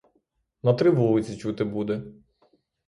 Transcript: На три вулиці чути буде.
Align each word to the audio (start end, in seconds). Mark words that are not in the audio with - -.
На 0.63 0.73
три 0.73 0.89
вулиці 0.89 1.37
чути 1.37 1.63
буде. 1.63 2.03